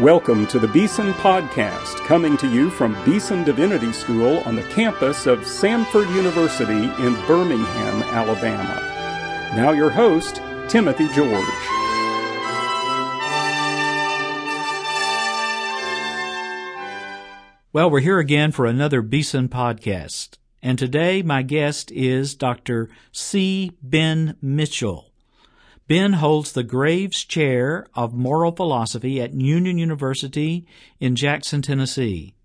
[0.00, 5.26] Welcome to the Beeson Podcast, coming to you from Beeson Divinity School on the campus
[5.26, 8.80] of Samford University in Birmingham, Alabama.
[9.54, 10.36] Now, your host,
[10.68, 11.44] Timothy George.
[17.74, 20.38] Well, we're here again for another Beeson Podcast.
[20.62, 22.88] And today, my guest is Dr.
[23.12, 23.72] C.
[23.82, 25.09] Ben Mitchell.
[25.90, 30.64] Ben holds the Graves Chair of Moral Philosophy at Union University
[31.00, 32.36] in Jackson, Tennessee.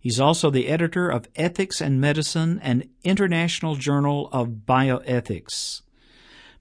[0.00, 5.82] He's also the editor of Ethics and Medicine and International Journal of Bioethics.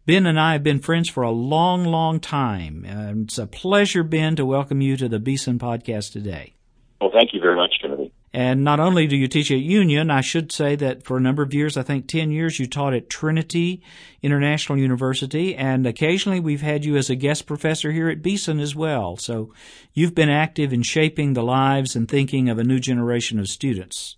[0.05, 2.83] Ben and I have been friends for a long, long time.
[2.83, 6.55] And it's a pleasure, Ben, to welcome you to the Beeson podcast today.
[6.99, 7.94] Well, thank you very much, Timothy.
[8.35, 11.41] And not only do you teach at Union, I should say that for a number
[11.41, 13.81] of years, I think 10 years, you taught at Trinity
[14.21, 18.75] International University, and occasionally we've had you as a guest professor here at Beeson as
[18.75, 19.15] well.
[19.15, 19.53] So
[19.93, 24.17] you've been active in shaping the lives and thinking of a new generation of students.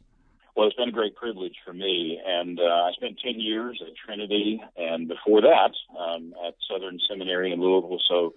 [0.55, 3.93] Well, it's been a great privilege for me, and uh, I spent 10 years at
[4.03, 8.01] Trinity, and before that um, at Southern Seminary in Louisville.
[8.09, 8.33] So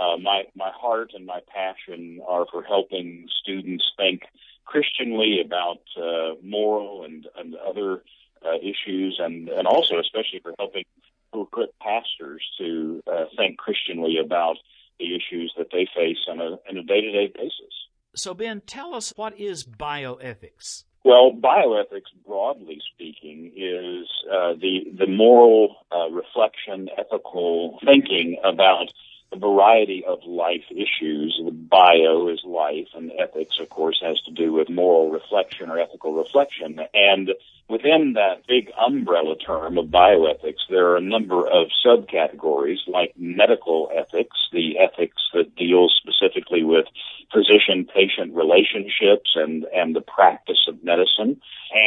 [0.00, 4.22] uh, my my heart and my passion are for helping students think
[4.64, 8.02] Christianly about uh, moral and, and other
[8.44, 10.84] uh, issues, and, and also especially for helping
[11.32, 14.56] to equip pastors to uh, think Christianly about
[14.98, 17.74] the issues that they face on a, on a day-to-day basis.
[18.14, 20.84] So, Ben, tell us what is bioethics?
[21.04, 28.86] Well, bioethics, broadly speaking, is uh, the the moral uh, reflection, ethical thinking about
[29.34, 31.40] a variety of life issues.
[31.44, 35.78] The bio is life, and ethics, of course, has to do with moral reflection or
[35.78, 36.80] ethical reflection.
[36.92, 37.30] And
[37.68, 43.90] within that big umbrella term of bioethics, there are a number of subcategories like medical
[43.94, 46.86] ethics, the ethics that deals specifically with
[47.32, 51.40] physician-patient relationships and, and the practice of medicine.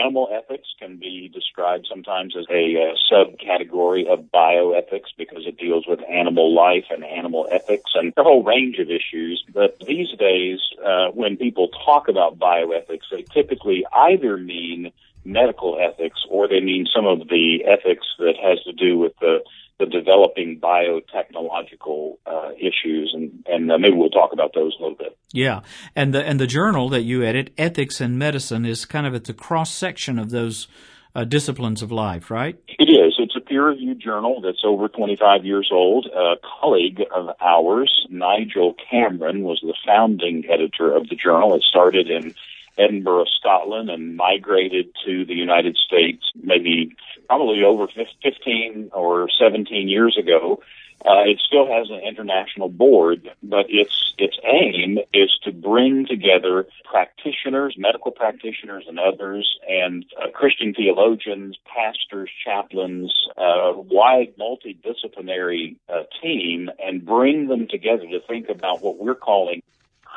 [0.03, 5.85] Animal ethics can be described sometimes as a uh, subcategory of bioethics because it deals
[5.87, 9.45] with animal life and animal ethics and a whole range of issues.
[9.53, 14.91] But these days, uh, when people talk about bioethics, they typically either mean
[15.27, 19.39] medical ethics or they mean some of the ethics that has to do with the
[19.79, 24.97] the developing biotechnological uh, issues, and and uh, maybe we'll talk about those a little
[24.97, 25.15] bit.
[25.31, 25.61] Yeah,
[25.95, 29.25] and the and the journal that you edit, Ethics and Medicine, is kind of at
[29.25, 30.67] the cross section of those
[31.13, 32.57] uh, disciplines of life, right?
[32.67, 33.15] It is.
[33.19, 36.07] It's a peer-reviewed journal that's over 25 years old.
[36.07, 41.53] A colleague of ours, Nigel Cameron, was the founding editor of the journal.
[41.55, 42.33] It started in
[42.77, 46.95] Edinburgh, Scotland, and migrated to the United States maybe
[47.27, 50.61] probably over 15 or 17 years ago.
[51.05, 56.65] Uh, it still has an international board, but its its aim is to bring together
[56.83, 65.75] practitioners, medical practitioners, and others, and uh, Christian theologians, pastors, chaplains, a uh, wide multidisciplinary
[65.87, 69.61] uh, team, and bring them together to think about what we're calling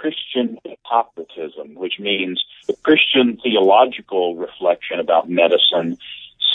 [0.01, 5.99] Christian Hippocratism, which means the Christian theological reflection about medicine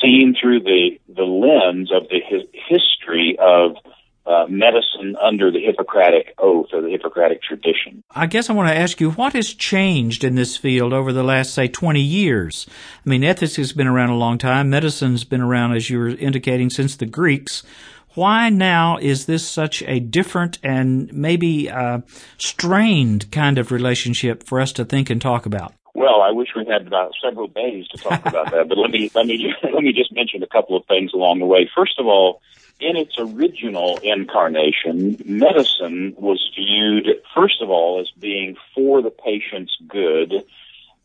[0.01, 3.75] seen through the, the lens of the hi- history of
[4.25, 8.03] uh, medicine under the Hippocratic oath or the Hippocratic tradition.
[8.09, 11.23] I guess I want to ask you what has changed in this field over the
[11.23, 12.65] last, say, 20 years?
[13.05, 14.71] I mean, ethics has been around a long time.
[14.71, 17.61] Medicine's been around, as you were indicating, since the Greeks.
[18.15, 21.99] Why now is this such a different and maybe uh,
[22.37, 25.73] strained kind of relationship for us to think and talk about?
[25.93, 29.11] Well, I wish we had about several days to talk about that, but let me
[29.13, 31.69] let me let me just mention a couple of things along the way.
[31.75, 32.41] First of all,
[32.79, 39.77] in its original incarnation, medicine was viewed first of all as being for the patient's
[39.87, 40.45] good,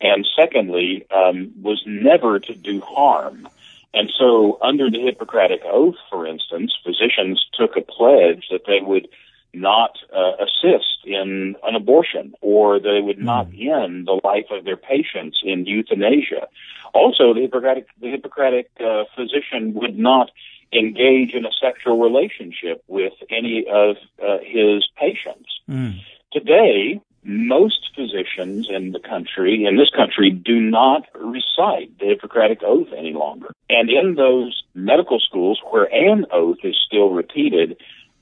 [0.00, 3.48] and secondly, um, was never to do harm.
[3.92, 9.08] And so, under the Hippocratic Oath, for instance, physicians took a pledge that they would
[9.53, 13.84] not uh, assist in an abortion or they would not mm.
[13.84, 16.47] end the life of their patients in euthanasia.
[16.94, 20.30] Also, the Hippocratic, the Hippocratic uh, physician would not
[20.72, 25.48] engage in a sexual relationship with any of uh, his patients.
[25.68, 26.00] Mm.
[26.32, 32.88] Today, most physicians in the country, in this country, do not recite the Hippocratic Oath
[32.96, 33.54] any longer.
[33.68, 37.76] And in those medical schools where an oath is still repeated,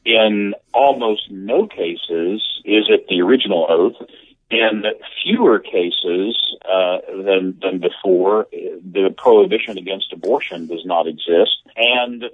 [0.05, 4.09] in almost no cases is it the original oath.
[4.51, 4.83] In
[5.23, 11.61] fewer cases uh, than than before, the prohibition against abortion does not exist.
[11.77, 12.29] And uh,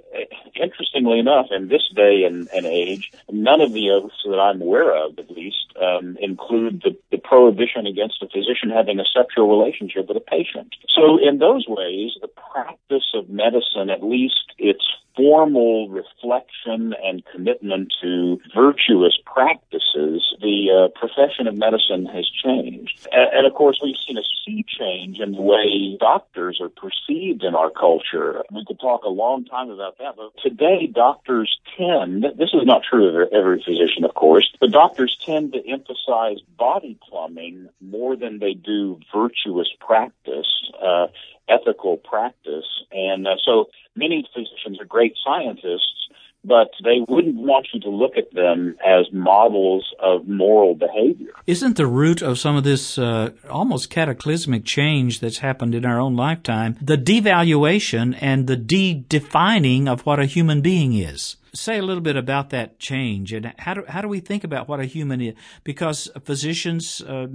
[0.55, 4.95] interestingly enough, in this day and, and age, none of the oaths that I'm aware
[4.95, 10.07] of, at least, um, include the, the prohibition against a physician having a sexual relationship
[10.07, 10.73] with a patient.
[10.95, 14.85] So in those ways, the practice of medicine, at least its
[15.15, 23.07] formal reflection and commitment to virtuous practices, the uh, profession of medicine has changed.
[23.11, 27.43] And, and, of course, we've seen a sea change in the way doctors are perceived
[27.43, 28.43] in our culture.
[28.51, 32.83] We could talk a long time about that, but today doctors tend, this is not
[32.83, 38.39] true of every physician, of course, but doctors tend to emphasize body plumbing more than
[38.39, 40.47] they do virtuous practice.
[40.81, 41.07] Uh,
[41.49, 42.65] ethical practice.
[42.91, 43.65] And uh, so
[43.95, 46.09] many physicians are great scientists,
[46.45, 51.31] but they wouldn't want you to look at them as models of moral behavior.
[51.47, 55.99] Isn't the root of some of this uh, almost cataclysmic change that's happened in our
[55.99, 61.37] own lifetime the devaluation and the de-defining of what a human being is?
[61.53, 64.67] Say a little bit about that change and how do, how do we think about
[64.67, 65.35] what a human is?
[65.63, 67.27] Because physicians, uh,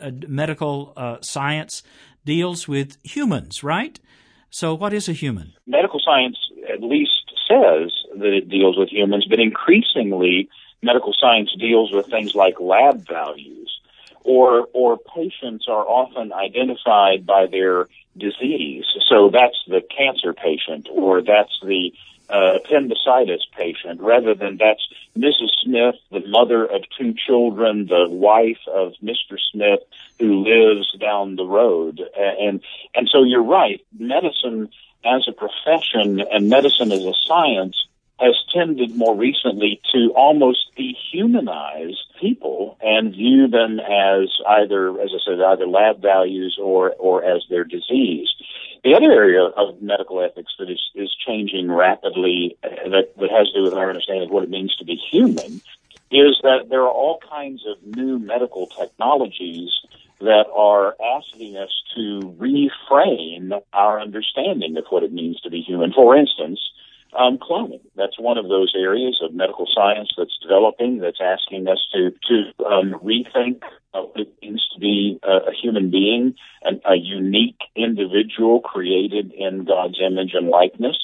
[0.00, 1.82] uh medical uh, science,
[2.24, 3.98] deals with humans, right?
[4.50, 5.54] So, what is a human?
[5.66, 6.36] Medical science
[6.68, 10.48] at least says that it deals with humans, but increasingly,
[10.82, 13.80] medical science deals with things like lab values,
[14.24, 18.84] or or patients are often identified by their disease.
[19.08, 21.92] So that's the cancer patient, or that's the
[22.30, 24.86] uh, appendicitis patient, rather than that's
[25.16, 25.50] Mrs.
[25.62, 29.38] Smith, the mother of two children, the wife of Mr.
[29.52, 29.80] Smith,
[30.18, 32.00] who lives down the road.
[32.16, 32.60] And,
[32.94, 33.80] and so you're right.
[33.98, 34.70] Medicine
[35.04, 37.86] as a profession and medicine as a science
[38.20, 45.18] has tended more recently to almost dehumanize people and view them as either, as I
[45.24, 48.28] said, either lab values or, or as their disease.
[48.82, 53.48] The other area of medical ethics that is, is changing rapidly uh, that, that has
[53.48, 55.60] to do with our understanding of what it means to be human
[56.10, 59.70] is that there are all kinds of new medical technologies
[60.20, 65.92] that are asking us to reframe our understanding of what it means to be human.
[65.92, 66.60] For instance,
[67.18, 67.80] um, cloning.
[67.96, 72.64] That's one of those areas of medical science that's developing, that's asking us to, to
[72.64, 73.62] um, rethink
[73.92, 79.64] what it means to be a, a human being, an, a unique individual created in
[79.64, 80.96] God's image and likeness.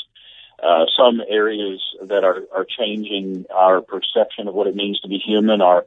[0.62, 5.18] Uh, some areas that are, are changing our perception of what it means to be
[5.18, 5.86] human are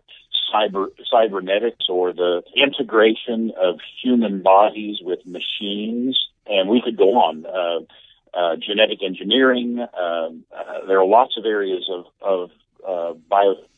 [0.54, 7.46] cyber cybernetics or the integration of human bodies with machines, and we could go on.
[7.46, 7.86] Uh,
[8.34, 9.80] uh, genetic engineering.
[9.80, 12.52] Uh, uh, there are lots of areas of, of
[12.88, 13.14] uh,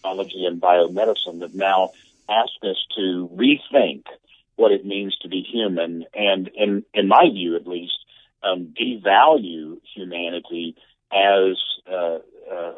[0.03, 1.92] and biomedicine that now
[2.30, 4.03] ask us to rethink
[4.56, 7.98] what it means to be human, and in in my view, at least,
[8.44, 10.75] um, devalue humanity
[11.12, 11.57] as
[11.92, 12.19] uh,
[12.51, 12.74] uh,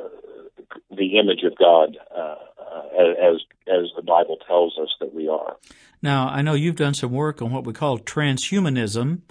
[0.95, 5.57] the image of God, uh, uh, as as the Bible tells us that we are.
[6.01, 9.21] Now, I know you've done some work on what we call transhumanism.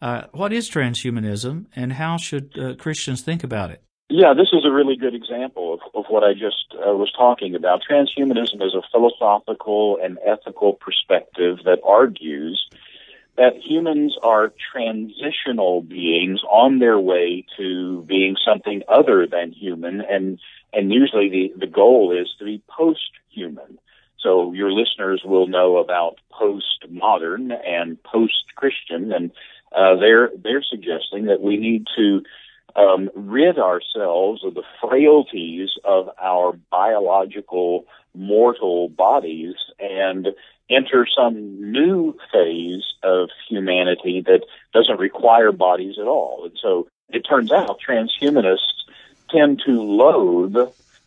[0.00, 3.82] Uh, what is transhumanism, and how should uh, Christians think about it?
[4.10, 7.54] Yeah, this is a really good example of, of what I just uh, was talking
[7.54, 7.82] about.
[7.88, 12.68] Transhumanism is a philosophical and ethical perspective that argues
[13.36, 20.38] that humans are transitional beings on their way to being something other than human, and
[20.72, 23.78] and usually the the goal is to be post-human.
[24.18, 29.30] So your listeners will know about post-modern and post-Christian, and
[29.72, 32.22] uh, they're they're suggesting that we need to
[32.76, 37.84] um, rid ourselves of the frailties of our biological
[38.14, 40.28] mortal bodies and
[40.70, 44.44] enter some new phase of humanity that
[44.74, 46.44] doesn't require bodies at all.
[46.44, 48.58] And so it turns out transhumanists
[49.30, 50.56] tend to loathe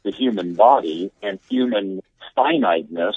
[0.04, 2.02] the human body and human
[2.36, 3.16] finiteness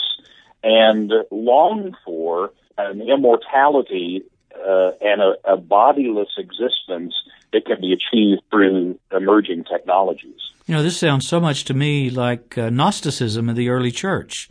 [0.62, 4.22] and long for an immortality
[4.54, 4.92] uh,
[5.54, 7.14] a, bodiless existence
[7.52, 10.40] that can be achieved through emerging technologies.
[10.66, 14.48] You know, this sounds so much to me like uh, Gnosticism in the early church.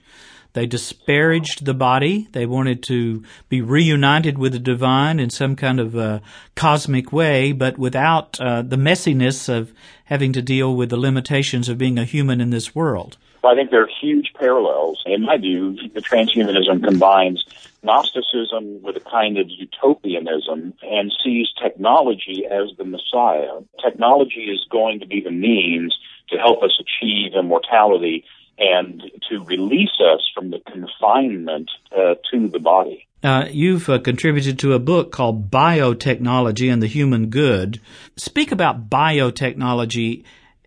[0.54, 2.28] They disparaged the body.
[2.32, 6.20] They wanted to be reunited with the divine in some kind of uh,
[6.56, 9.74] cosmic way, but without uh, the messiness of
[10.06, 13.18] having to deal with the limitations of being a human in this world.
[13.44, 15.02] Well, I think there are huge parallels.
[15.08, 17.44] In my view, the transhumanism combines
[17.84, 23.60] Gnosticism with a kind of utopianism and sees technology as the Messiah.
[23.84, 25.98] Technology is going to be the means
[26.30, 28.24] to help us achieve immortality
[28.58, 33.08] and to release us from the confinement uh, to the body.
[33.24, 37.80] Uh, you've uh, contributed to a book called Biotechnology and the Human Good.
[38.18, 40.24] Speak about biotechnology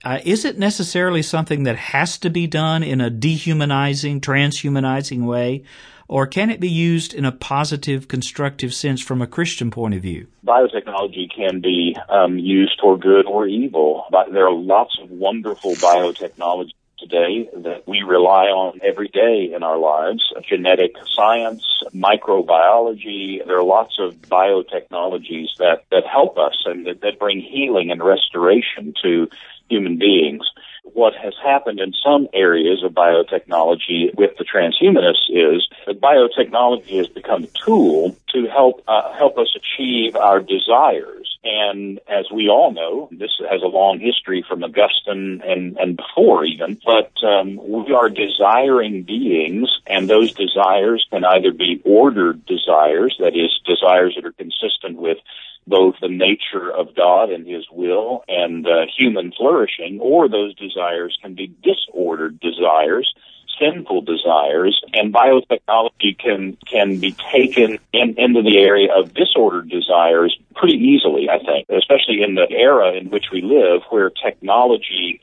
[0.06, 5.64] uh, is it necessarily something that has to be done in a dehumanizing, transhumanizing way?
[6.08, 10.02] Or can it be used in a positive, constructive sense from a Christian point of
[10.02, 10.28] view?
[10.46, 14.04] Biotechnology can be um, used for good or evil.
[14.10, 19.62] But there are lots of wonderful biotechnology today that we rely on every day in
[19.62, 20.32] our lives.
[20.48, 27.18] Genetic science, microbiology, there are lots of biotechnologies that, that help us and that, that
[27.18, 29.28] bring healing and restoration to
[29.68, 30.48] human beings.
[30.92, 37.08] What has happened in some areas of biotechnology with the transhumanists is that biotechnology has
[37.08, 41.38] become a tool to help uh, help us achieve our desires.
[41.44, 46.44] And as we all know, this has a long history from Augustine and, and before
[46.44, 53.16] even, but um, we are desiring beings, and those desires can either be ordered desires,
[53.20, 55.18] that is, desires that are consistent with
[55.66, 61.18] both the nature of God and His will and uh, human flourishing, or those desires
[61.20, 63.12] can be disordered desires,
[63.58, 70.38] sinful desires, and biotechnology can can be taken in, into the area of disordered desires
[70.54, 75.20] pretty easily, I think, especially in the era in which we live, where technology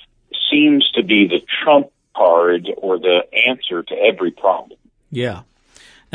[0.52, 4.78] seems to be the trump card or the answer to every problem.
[5.10, 5.42] Yeah.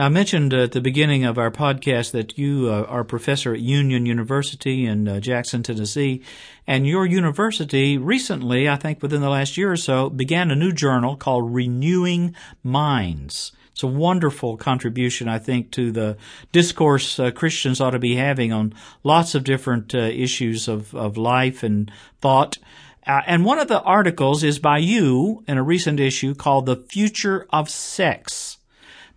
[0.00, 3.59] I mentioned at the beginning of our podcast that you uh, are a professor at
[3.59, 6.23] Union University in uh, Jackson, Tennessee,
[6.69, 10.71] and your university recently, I think within the last year or so, began a new
[10.71, 13.50] journal called Renewing Minds.
[13.73, 16.17] It's a wonderful contribution, I think, to the
[16.52, 21.17] discourse uh, Christians ought to be having on lots of different uh, issues of, of
[21.17, 21.90] life and
[22.21, 22.59] thought.
[23.05, 26.76] Uh, and one of the articles is by you in a recent issue called The
[26.76, 28.58] Future of Sex.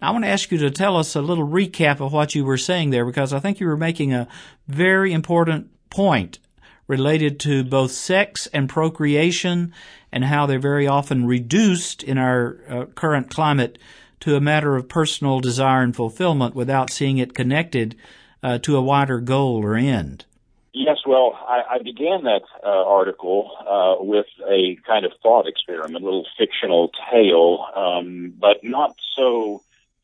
[0.01, 2.58] I want to ask you to tell us a little recap of what you were
[2.58, 4.27] saying there because I think you were making a
[4.67, 6.39] very important point
[6.88, 9.72] related to both sex and procreation
[10.12, 13.77] and how they're very often reduced in our uh, current climate
[14.22, 17.96] to a matter of personal desire and fulfillment without seeing it connected
[18.41, 20.25] uh, to a wider goal or end.
[20.74, 26.01] Yes, well, I, I began that uh, article uh, with a kind of thought experiment,
[26.01, 29.62] a little fictional tale, um, but not so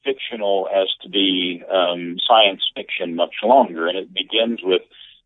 [0.07, 3.87] fictional as to be um, science fiction much longer.
[3.87, 4.83] And it begins with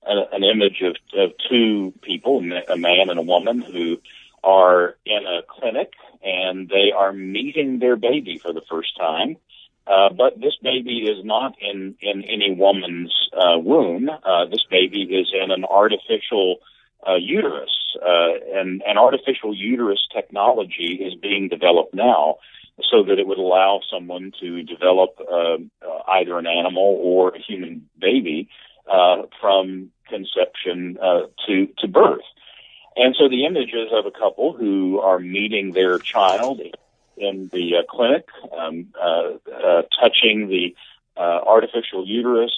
[0.07, 3.99] a, an image of, of two people, a man and a woman, who
[4.43, 9.37] are in a clinic and they are meeting their baby for the first time.
[9.87, 14.09] Uh, but this baby is not in, in any woman's uh, womb.
[14.09, 16.57] Uh, this baby is in an artificial
[17.07, 17.71] uh, uterus.
[18.01, 22.37] Uh, and, and artificial uterus technology is being developed now
[22.89, 25.57] so that it would allow someone to develop uh,
[26.07, 28.49] either an animal or a human baby
[28.91, 32.21] uh, from conception uh, to to birth.
[32.95, 36.59] And so the images of a couple who are meeting their child
[37.17, 40.75] in the uh, clinic, um, uh, uh, touching the
[41.15, 42.51] uh, artificial uterus,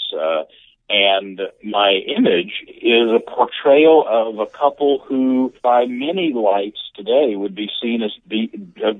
[0.94, 7.56] and my image is a portrayal of a couple who, by many lights today, would
[7.56, 8.48] be seen as be,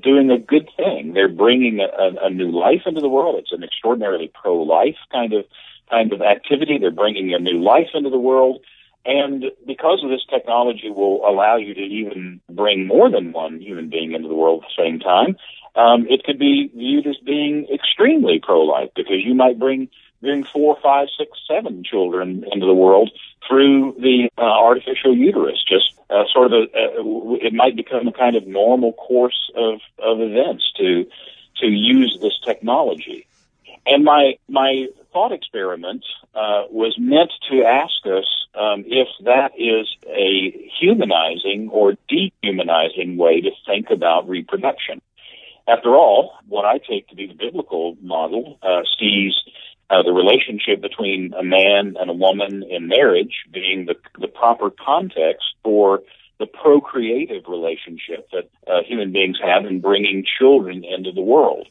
[0.02, 1.14] doing a good thing.
[1.14, 3.36] They're bringing a, a, a new life into the world.
[3.38, 5.46] It's an extraordinarily pro-life kind of
[5.92, 6.80] kind of activity.
[6.80, 8.62] They're bringing a new life into the world.
[9.06, 13.90] And because of this technology will allow you to even bring more than one human
[13.90, 15.36] being into the world at the same time,
[15.76, 19.90] um, it could be viewed as being extremely pro-life because you might bring
[20.24, 23.12] bring four, five, six, seven children into the world
[23.48, 25.64] through the uh, artificial uterus.
[25.68, 29.82] Just uh, sort of a, uh, it might become a kind of normal course of,
[30.00, 31.06] of events to
[31.58, 33.28] to use this technology.
[33.86, 36.04] And my my thought experiment
[36.34, 38.26] uh, was meant to ask us
[38.56, 45.02] um, if that is a humanizing or dehumanizing way to think about reproduction.
[45.68, 49.34] After all, what I take to be the biblical model uh, sees
[49.90, 54.70] uh, the relationship between a man and a woman in marriage being the, the proper
[54.70, 56.02] context for
[56.40, 61.68] the procreative relationship that uh, human beings have in bringing children into the world.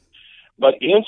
[0.58, 1.04] But if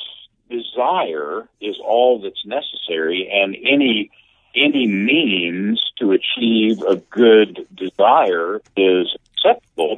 [0.50, 4.10] desire is all that's necessary and any
[4.54, 9.93] any means to achieve a good desire is acceptable,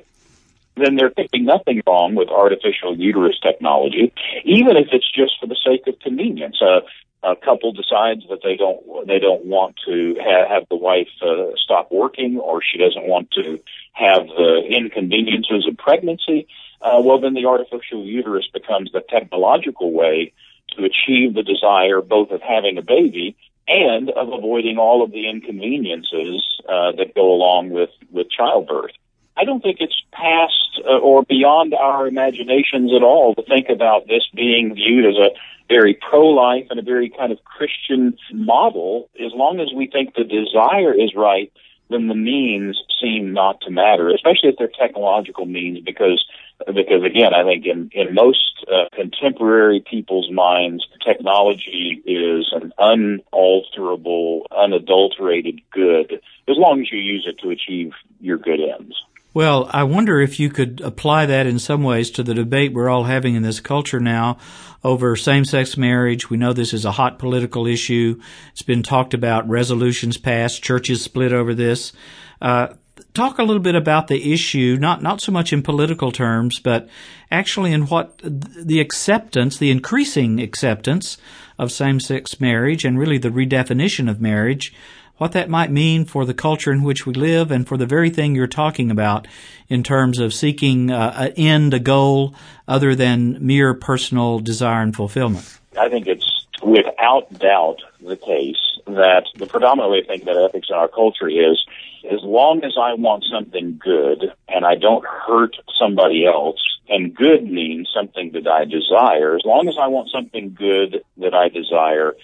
[0.76, 4.12] then could be nothing wrong with artificial uterus technology,
[4.44, 6.60] even if it's just for the sake of convenience.
[6.60, 6.80] Uh,
[7.22, 11.56] a couple decides that they don't they don't want to ha- have the wife uh,
[11.56, 13.58] stop working, or she doesn't want to
[13.92, 16.46] have the inconveniences of pregnancy.
[16.80, 20.32] Uh, well, then the artificial uterus becomes the technological way
[20.76, 23.34] to achieve the desire both of having a baby
[23.66, 28.92] and of avoiding all of the inconveniences uh, that go along with with childbirth.
[29.36, 34.06] I don't think it's past uh, or beyond our imaginations at all to think about
[34.06, 35.30] this being viewed as a
[35.68, 39.10] very pro-life and a very kind of Christian model.
[39.18, 41.52] As long as we think the desire is right,
[41.90, 46.24] then the means seem not to matter, especially if they're technological means, because
[46.66, 54.46] because again, I think in in most uh, contemporary people's minds, technology is an unalterable,
[54.56, 58.96] unadulterated good, as long as you use it to achieve your good ends.
[59.36, 62.88] Well, I wonder if you could apply that in some ways to the debate we're
[62.88, 64.38] all having in this culture now
[64.82, 66.30] over same-sex marriage.
[66.30, 68.18] We know this is a hot political issue.
[68.52, 71.92] It's been talked about, resolutions passed, churches split over this.
[72.40, 72.68] Uh,
[73.12, 76.88] talk a little bit about the issue, not not so much in political terms, but
[77.30, 81.18] actually in what the acceptance, the increasing acceptance
[81.58, 84.72] of same-sex marriage, and really the redefinition of marriage
[85.18, 88.10] what that might mean for the culture in which we live and for the very
[88.10, 89.26] thing you're talking about
[89.68, 92.34] in terms of seeking uh, an end, a goal,
[92.68, 95.58] other than mere personal desire and fulfillment?
[95.78, 98.56] I think it's without doubt the case
[98.86, 101.64] that the predominant way of thinking about ethics in our culture is
[102.10, 107.44] as long as I want something good and I don't hurt somebody else, and good
[107.44, 112.14] means something that I desire, as long as I want something good that I desire,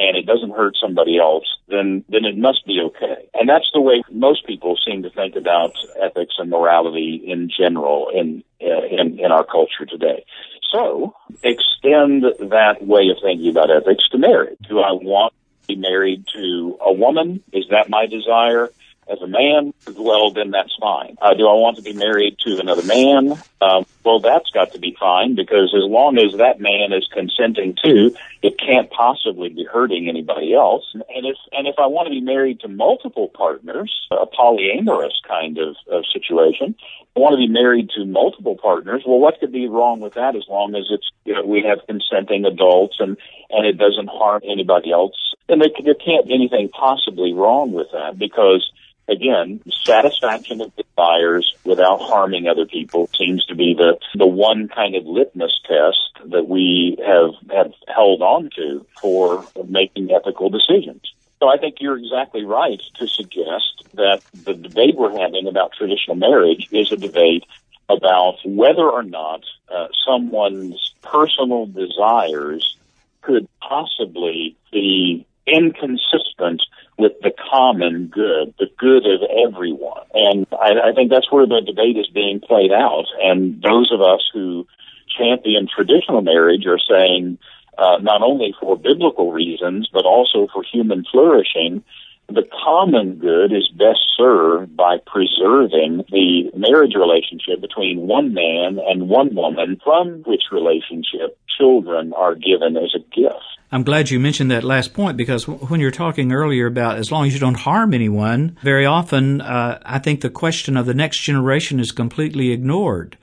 [0.00, 3.28] and it doesn't hurt somebody else, then then it must be okay.
[3.34, 8.08] And that's the way most people seem to think about ethics and morality in general
[8.08, 10.24] in uh, in, in our culture today.
[10.72, 14.58] So extend that way of thinking about ethics to marriage.
[14.68, 17.42] Do I want to be married to a woman?
[17.52, 18.70] Is that my desire?
[19.10, 21.16] as a man, well, then that's fine.
[21.20, 23.42] Uh, do I want to be married to another man?
[23.60, 27.76] Uh, well, that's got to be fine because as long as that man is consenting
[27.84, 30.84] to, it can't possibly be hurting anybody else.
[30.94, 35.58] And if and if I want to be married to multiple partners, a polyamorous kind
[35.58, 36.74] of, of situation,
[37.14, 39.02] I want to be married to multiple partners.
[39.06, 41.86] Well, what could be wrong with that as long as it's you know we have
[41.86, 43.18] consenting adults and
[43.50, 45.34] and it doesn't harm anybody else?
[45.50, 48.70] And there, there can't be anything possibly wrong with that because
[49.10, 54.94] again, satisfaction of desires without harming other people seems to be the, the one kind
[54.94, 61.02] of litmus test that we have, have held on to for making ethical decisions.
[61.40, 66.16] So I think you're exactly right to suggest that the debate we're having about traditional
[66.16, 67.44] marriage is a debate
[67.88, 69.42] about whether or not
[69.74, 72.76] uh, someone's personal desires
[73.22, 76.62] could possibly be inconsistent
[76.98, 80.04] with the common good, the good of everyone.
[80.14, 83.06] And I, I think that's where the debate is being played out.
[83.22, 84.66] And those of us who
[85.08, 87.38] champion traditional marriage are saying,
[87.78, 91.82] uh, not only for biblical reasons, but also for human flourishing,
[92.28, 99.08] the common good is best served by preserving the marriage relationship between one man and
[99.08, 103.42] one woman, from which relationship children are given as a gift.
[103.72, 107.26] I'm glad you mentioned that last point because when you're talking earlier about as long
[107.26, 111.18] as you don't harm anyone, very often uh, I think the question of the next
[111.18, 113.16] generation is completely ignored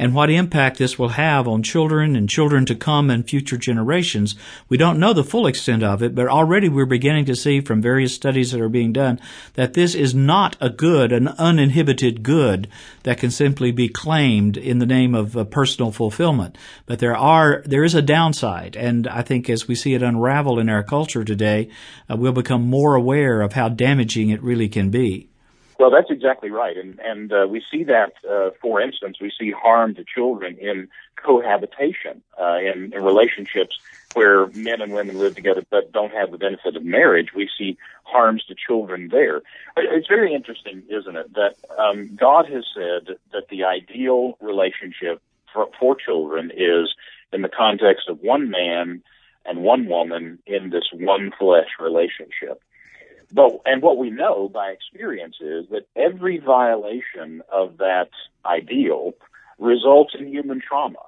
[0.00, 4.34] and what impact this will have on children and children to come and future generations.
[4.66, 7.82] We don't know the full extent of it, but already we're beginning to see from
[7.82, 9.20] various studies that are being done
[9.54, 12.66] that this is not a good, an uninhibited good
[13.02, 16.56] that can simply be claimed in the name of uh, personal fulfillment.
[16.86, 18.76] But there are, there is a downside.
[18.76, 21.68] And I think as we see it unravel in our culture today,
[22.10, 25.29] uh, we'll become more aware of how damaging it really can be.
[25.80, 29.50] Well, that's exactly right, and and uh, we see that, uh, for instance, we see
[29.50, 33.78] harm to children in cohabitation, uh, in, in relationships
[34.12, 37.28] where men and women live together but don't have the benefit of marriage.
[37.34, 39.40] We see harms to children there.
[39.78, 45.70] It's very interesting, isn't it, that um, God has said that the ideal relationship for,
[45.80, 46.94] for children is
[47.32, 49.02] in the context of one man
[49.46, 52.60] and one woman in this one flesh relationship.
[53.32, 58.10] But and what we know by experience is that every violation of that
[58.44, 59.14] ideal
[59.58, 60.98] results in human trauma.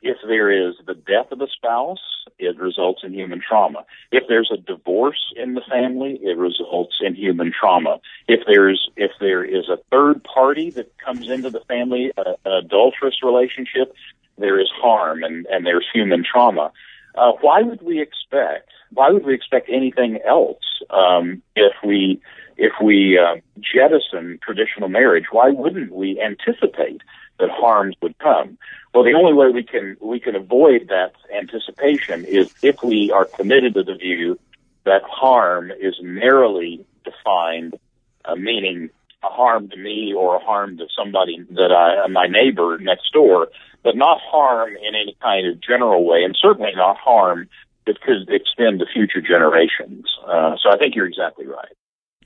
[0.00, 1.98] If there is the death of a spouse,
[2.38, 3.84] it results in human trauma.
[4.12, 8.00] If there's a divorce in the family, it results in human trauma.
[8.28, 12.64] If there's if there is a third party that comes into the family, a, an
[12.64, 13.92] adulterous relationship,
[14.36, 16.70] there is harm and, and there's human trauma.
[17.16, 18.70] Uh, why would we expect?
[18.92, 22.20] Why would we expect anything else um, if we
[22.56, 25.26] if we uh, jettison traditional marriage?
[25.30, 27.02] Why wouldn't we anticipate
[27.38, 28.58] that harms would come?
[28.94, 33.24] Well, the only way we can we can avoid that anticipation is if we are
[33.24, 34.38] committed to the view
[34.84, 37.78] that harm is narrowly defined,
[38.24, 38.90] uh, meaning
[39.22, 43.48] a harm to me or a harm to somebody that I, my neighbor next door,
[43.82, 47.48] but not harm in any kind of general way, and certainly not harm
[47.88, 50.06] that could extend to future generations.
[50.24, 51.74] Uh, so I think you're exactly right.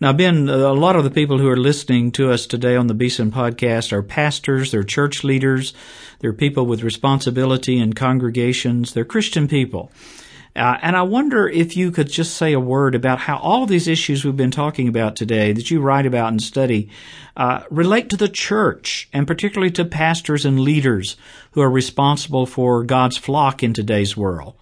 [0.00, 2.94] Now, Ben, a lot of the people who are listening to us today on the
[2.94, 5.74] Beeson podcast are pastors, they're church leaders,
[6.18, 9.92] they're people with responsibility in congregations, they're Christian people.
[10.56, 13.86] Uh, and I wonder if you could just say a word about how all these
[13.86, 16.90] issues we've been talking about today, that you write about and study,
[17.36, 21.16] uh, relate to the church, and particularly to pastors and leaders
[21.52, 24.56] who are responsible for God's flock in today's world.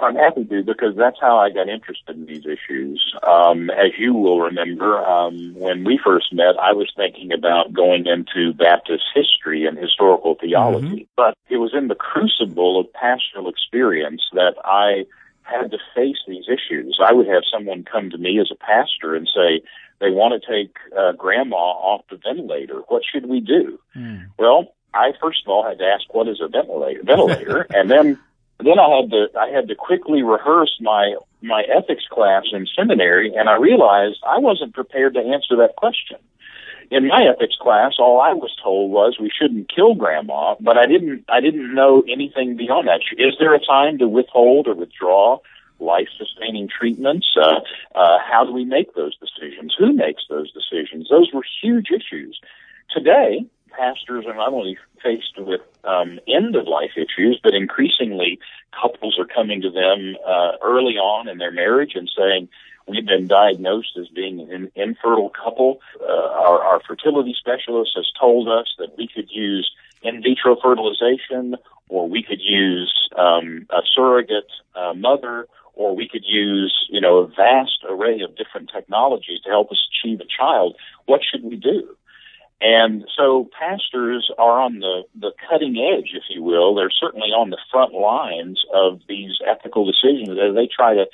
[0.00, 3.14] I'm happy to because that's how I got interested in these issues.
[3.22, 8.06] Um, as you will remember, um, when we first met, I was thinking about going
[8.06, 11.12] into Baptist history and historical theology, mm-hmm.
[11.16, 15.04] but it was in the crucible of pastoral experience that I
[15.42, 16.98] had to face these issues.
[17.04, 19.62] I would have someone come to me as a pastor and say,
[20.00, 22.80] they want to take uh, grandma off the ventilator.
[22.88, 23.78] What should we do?
[23.96, 24.30] Mm.
[24.38, 28.18] Well, I first of all had to ask what is a ventilator, ventilator, and then
[28.64, 33.34] then I had to I had to quickly rehearse my my ethics class in seminary,
[33.34, 36.18] and I realized I wasn't prepared to answer that question
[36.92, 40.84] in my ethics class, all I was told was we shouldn't kill grandma, but I
[40.84, 43.00] didn't, I didn't know anything beyond that.
[43.16, 45.38] Is there a time to withhold or withdraw
[45.80, 47.26] life-sustaining treatments?
[47.34, 47.60] Uh,
[47.94, 49.74] uh, how do we make those decisions?
[49.78, 51.08] Who makes those decisions?
[51.08, 52.38] Those were huge issues.
[52.94, 58.38] Today, pastors are not only faced with um, end-of-life issues, but increasingly
[58.80, 62.48] couples are coming to them uh, early on in their marriage and saying,
[62.88, 65.80] We've been diagnosed as being an infertile couple.
[66.00, 69.70] Uh, our, our fertility specialist has told us that we could use
[70.02, 71.56] in vitro fertilization,
[71.88, 77.18] or we could use um, a surrogate uh, mother, or we could use, you know,
[77.18, 80.76] a vast array of different technologies to help us achieve a child.
[81.06, 81.96] What should we do?
[82.62, 86.74] And so pastors are on the, the cutting edge, if you will.
[86.76, 91.06] They're certainly on the front lines of these ethical decisions as they try to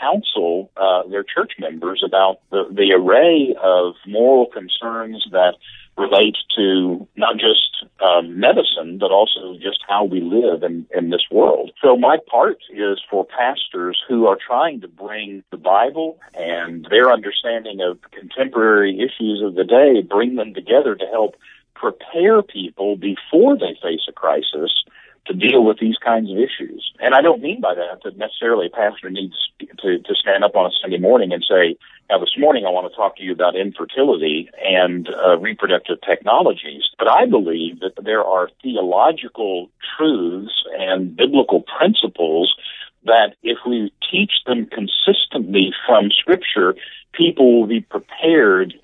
[0.00, 5.56] counsel uh, their church members about the, the array of moral concerns that
[5.96, 11.24] relate to not just um, medicine, but also just how we live in, in this
[11.30, 11.70] world.
[11.82, 17.12] So my part is for pastors who are trying to bring the Bible and their
[17.12, 21.36] understanding of contemporary issues of the day, bring them together to help
[21.74, 24.72] prepare people before they face a crisis
[25.26, 26.92] to deal with these kinds of issues.
[27.00, 30.54] And I don't mean by that that necessarily a pastor needs to, to stand up
[30.54, 31.76] on a Sunday morning and say,
[32.10, 36.82] now this morning I want to talk to you about infertility and uh, reproductive technologies.
[36.98, 42.54] But I believe that there are theological truths and biblical principles
[43.04, 46.74] that if we teach them consistently from scripture,
[47.12, 48.74] people will be prepared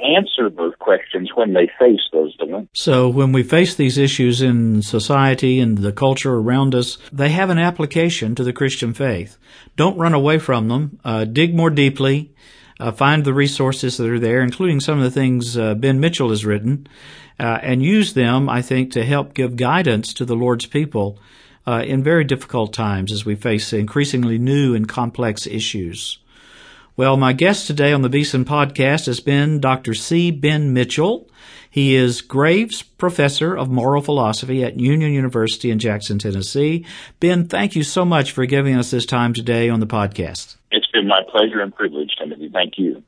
[0.00, 2.68] answer those questions when they face those dilemmas.
[2.74, 7.50] So when we face these issues in society and the culture around us, they have
[7.50, 9.38] an application to the Christian faith.
[9.76, 11.00] Don't run away from them.
[11.04, 12.32] Uh, dig more deeply.
[12.80, 16.30] Uh, find the resources that are there, including some of the things uh, Ben Mitchell
[16.30, 16.88] has written,
[17.38, 21.18] uh, and use them, I think, to help give guidance to the Lord's people
[21.66, 26.18] uh, in very difficult times as we face increasingly new and complex issues.
[26.96, 29.94] Well, my guest today on the Beeson podcast has been Dr.
[29.94, 30.30] C.
[30.30, 31.28] Ben Mitchell.
[31.68, 36.86] He is Graves Professor of Moral Philosophy at Union University in Jackson, Tennessee.
[37.18, 40.54] Ben, thank you so much for giving us this time today on the podcast.
[40.70, 42.48] It's been my pleasure and privilege, Timothy.
[42.48, 43.02] Thank you.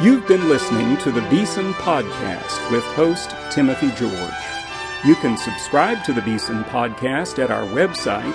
[0.00, 4.67] You've been listening to the Beeson Podcast with host Timothy George.
[5.04, 8.34] You can subscribe to the Beeson Podcast at our website,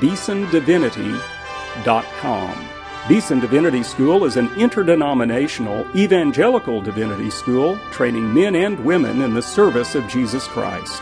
[0.00, 2.68] beesondivinity.com.
[3.08, 9.40] Beeson Divinity School is an interdenominational evangelical divinity school training men and women in the
[9.40, 11.00] service of Jesus Christ.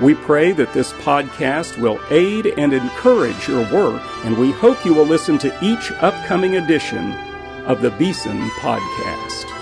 [0.00, 4.94] We pray that this podcast will aid and encourage your work, and we hope you
[4.94, 7.12] will listen to each upcoming edition
[7.66, 9.61] of the Beeson Podcast.